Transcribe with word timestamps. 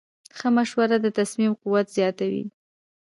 ښه 0.37 0.47
مشوره 0.55 0.97
د 1.01 1.07
تصمیم 1.19 1.51
قوت 1.61 1.87
زیاتوي. 1.97 2.45